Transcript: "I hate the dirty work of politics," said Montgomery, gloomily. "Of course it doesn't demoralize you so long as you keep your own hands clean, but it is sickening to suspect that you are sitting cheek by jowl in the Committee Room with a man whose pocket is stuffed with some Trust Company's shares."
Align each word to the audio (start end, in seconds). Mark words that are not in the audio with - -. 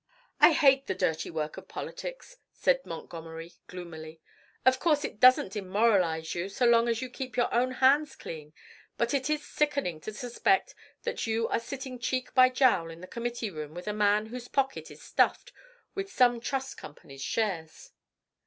"I 0.39 0.53
hate 0.53 0.87
the 0.87 0.95
dirty 0.95 1.29
work 1.29 1.57
of 1.57 1.67
politics," 1.67 2.37
said 2.51 2.83
Montgomery, 2.87 3.53
gloomily. 3.67 4.19
"Of 4.65 4.79
course 4.79 5.05
it 5.05 5.19
doesn't 5.19 5.53
demoralize 5.53 6.33
you 6.33 6.49
so 6.49 6.65
long 6.65 6.87
as 6.89 7.03
you 7.03 7.09
keep 7.11 7.37
your 7.37 7.53
own 7.53 7.73
hands 7.73 8.15
clean, 8.15 8.51
but 8.97 9.13
it 9.13 9.29
is 9.29 9.45
sickening 9.45 10.01
to 10.01 10.11
suspect 10.11 10.73
that 11.03 11.27
you 11.27 11.47
are 11.49 11.59
sitting 11.59 11.99
cheek 11.99 12.33
by 12.33 12.49
jowl 12.49 12.89
in 12.89 13.01
the 13.01 13.05
Committee 13.05 13.51
Room 13.51 13.75
with 13.75 13.87
a 13.87 13.93
man 13.93 14.25
whose 14.25 14.47
pocket 14.47 14.89
is 14.89 15.03
stuffed 15.03 15.53
with 15.93 16.11
some 16.11 16.39
Trust 16.39 16.77
Company's 16.79 17.21
shares." 17.21 17.91